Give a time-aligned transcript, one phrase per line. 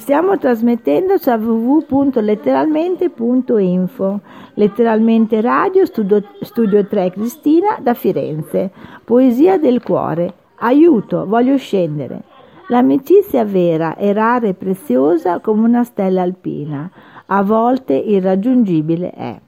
[0.00, 4.20] Stiamo trasmettendo su www.letteralmente.info.
[4.54, 8.70] Letteralmente radio, studio, studio 3 Cristina da Firenze.
[9.04, 10.32] Poesia del cuore.
[10.60, 12.22] Aiuto, voglio scendere.
[12.68, 16.90] L'amicizia vera è rara e preziosa come una stella alpina.
[17.26, 19.38] A volte irraggiungibile è.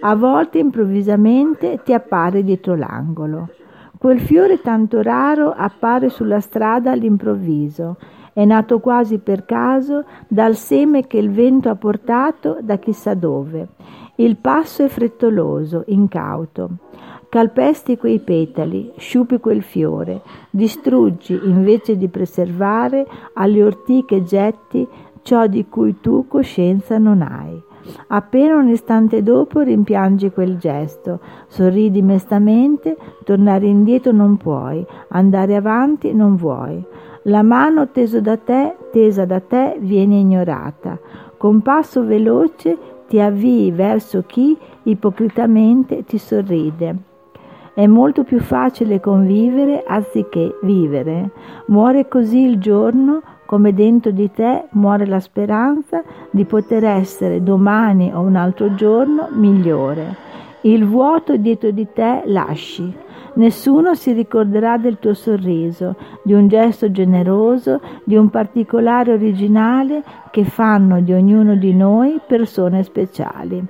[0.00, 3.48] A volte improvvisamente ti appare dietro l'angolo.
[3.96, 7.96] Quel fiore tanto raro appare sulla strada all'improvviso
[8.34, 13.68] è nato quasi per caso dal seme che il vento ha portato da chissà dove.
[14.16, 16.70] Il passo è frettoloso, incauto.
[17.28, 20.20] Calpesti quei petali, sciupi quel fiore,
[20.50, 24.86] distruggi invece di preservare alle ortiche getti
[25.22, 27.60] ciò di cui tu coscienza non hai.
[28.08, 36.12] Appena un istante dopo rimpiangi quel gesto, sorridi mestamente, tornare indietro non puoi, andare avanti
[36.14, 36.84] non vuoi.
[37.26, 40.98] La mano teso da te, tesa da te viene ignorata.
[41.38, 42.76] Con passo veloce
[43.08, 46.96] ti avvii verso chi ipocritamente ti sorride.
[47.72, 51.30] È molto più facile convivere anziché vivere.
[51.68, 58.12] Muore così il giorno come dentro di te muore la speranza di poter essere domani
[58.12, 60.14] o un altro giorno migliore.
[60.60, 63.03] Il vuoto dietro di te lasci.
[63.36, 70.44] Nessuno si ricorderà del tuo sorriso, di un gesto generoso, di un particolare originale che
[70.44, 73.64] fanno di ognuno di noi persone speciali.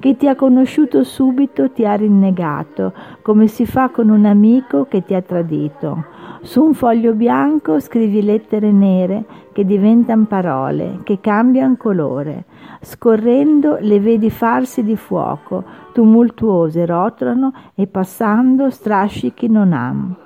[0.00, 2.92] Chi ti ha conosciuto subito ti ha rinnegato,
[3.22, 6.06] come si fa con un amico che ti ha tradito.
[6.42, 12.44] Su un foglio bianco scrivi lettere nere che diventano parole, che cambiano colore.
[12.80, 18.68] Scorrendo le vedi farsi di fuoco, tumultuose rotolano e passando
[19.04, 20.16] strascichi non hanno.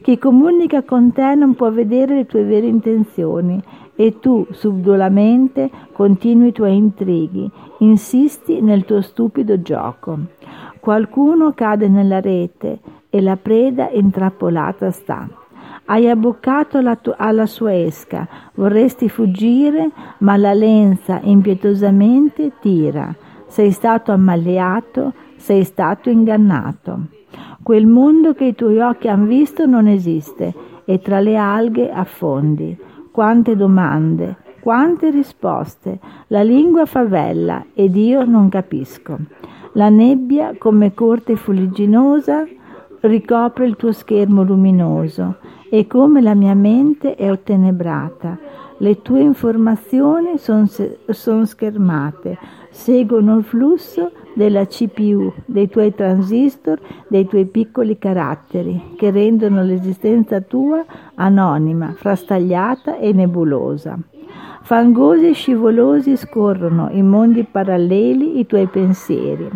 [0.00, 3.62] Chi comunica con te non può vedere le tue vere intenzioni
[3.96, 10.18] e tu subdolamente continui i tuoi intrighi, insisti nel tuo stupido gioco.
[10.80, 15.26] Qualcuno cade nella rete e la preda intrappolata sta.
[15.86, 23.14] Hai abboccato alla, tu- alla sua esca, vorresti fuggire, ma la lenza impietosamente tira.
[23.46, 27.23] Sei stato ammaliato, sei stato ingannato.
[27.62, 30.52] Quel mondo che i tuoi occhi hanno visto non esiste
[30.84, 32.76] e tra le alghe affondi.
[33.10, 35.98] Quante domande, quante risposte.
[36.28, 39.18] La lingua favella ed io non capisco.
[39.74, 42.46] La nebbia, come corte fuligginosa,
[43.00, 45.36] ricopre il tuo schermo luminoso
[45.68, 48.38] e come la mia mente è ottenebrata.
[48.78, 50.66] Le tue informazioni sono
[51.08, 52.36] son schermate,
[52.70, 60.40] seguono il flusso della CPU, dei tuoi transistor, dei tuoi piccoli caratteri, che rendono l'esistenza
[60.40, 63.96] tua anonima, frastagliata e nebulosa.
[64.62, 69.48] Fangosi e scivolosi scorrono in mondi paralleli i tuoi pensieri.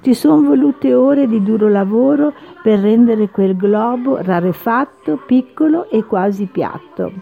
[0.00, 2.32] Ci sono volute ore di duro lavoro
[2.62, 7.12] per rendere quel globo rarefatto, piccolo e quasi piatto.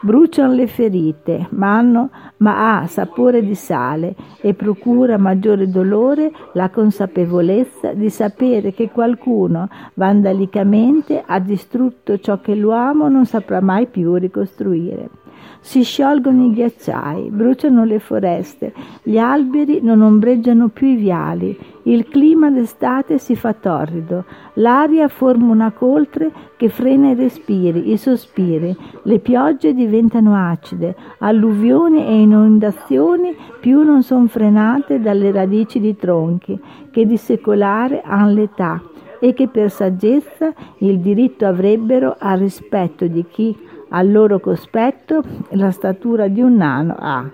[0.00, 6.70] Bruciano le ferite, ma, hanno, ma ha sapore di sale e procura maggiore dolore la
[6.70, 14.14] consapevolezza di sapere che qualcuno vandalicamente ha distrutto ciò che l'uomo non saprà mai più
[14.14, 15.25] ricostruire.
[15.60, 22.08] Si sciolgono i ghiacciai, bruciano le foreste, gli alberi non ombreggiano più i viali, il
[22.08, 28.76] clima d'estate si fa torrido, l'aria forma una coltre che frena i respiri, i sospiri,
[29.02, 36.58] le piogge diventano acide, alluvioni e inondazioni più non sono frenate dalle radici di tronchi
[36.90, 38.82] che di secolare hanno l'età
[39.20, 43.56] e che per saggezza il diritto avrebbero al rispetto di chi
[43.88, 47.28] al loro cospetto la statura di un nano ha.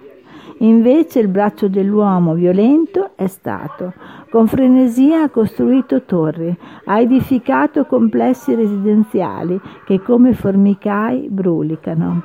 [0.59, 3.95] Invece il braccio dell'uomo violento è stato.
[4.31, 12.23] Con frenesia ha costruito torri, ha edificato complessi residenziali che come formicai brulicano.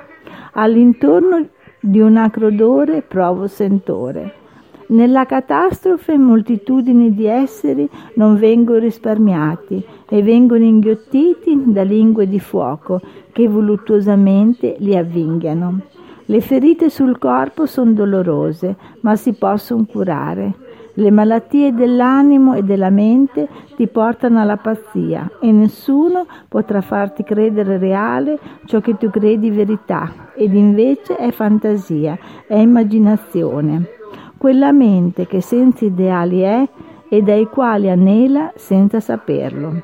[0.54, 1.48] All'intorno
[1.80, 4.46] di un acrodore provo sentore.
[4.90, 13.02] Nella catastrofe moltitudini di esseri non vengono risparmiati e vengono inghiottiti da lingue di fuoco
[13.34, 15.82] che voluttuosamente li avvinghiano.
[16.24, 20.54] Le ferite sul corpo sono dolorose, ma si possono curare.
[20.94, 27.78] Le malattie dell'animo e della mente ti portano alla pazzia e nessuno potrà farti credere
[27.78, 32.18] reale ciò che tu credi verità ed invece è fantasia,
[32.48, 33.96] è immaginazione
[34.38, 36.68] quella mente che senza ideali è
[37.10, 39.82] e dai quali anela senza saperlo.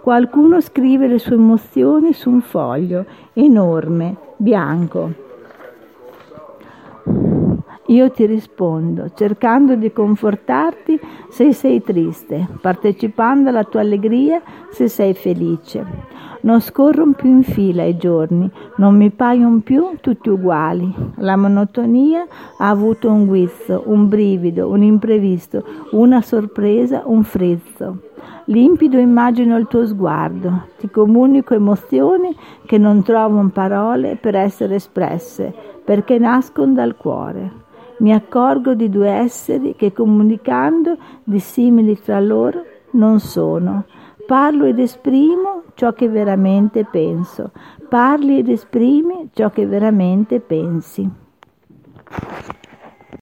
[0.00, 5.30] Qualcuno scrive le sue emozioni su un foglio enorme, bianco.
[7.92, 10.98] Io ti rispondo, cercando di confortarti
[11.28, 14.40] se sei triste, partecipando alla tua allegria
[14.70, 15.84] se sei felice.
[16.40, 20.90] Non scorrono più in fila i giorni, non mi paiono più tutti uguali.
[21.16, 27.98] La monotonia ha avuto un guizzo, un brivido, un imprevisto, una sorpresa, un frizzo.
[28.46, 32.34] Limpido immagino il tuo sguardo, ti comunico emozioni
[32.64, 35.52] che non trovano parole per essere espresse,
[35.84, 37.60] perché nascono dal cuore.
[37.98, 43.84] Mi accorgo di due esseri che comunicando dissimili tra loro non sono.
[44.26, 47.50] Parlo ed esprimo ciò che veramente penso.
[47.88, 51.08] Parli ed esprimi ciò che veramente pensi.